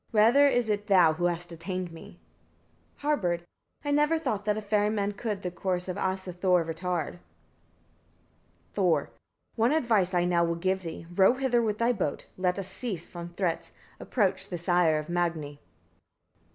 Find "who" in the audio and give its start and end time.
1.13-1.25